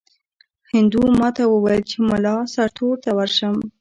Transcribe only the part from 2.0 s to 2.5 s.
مُلا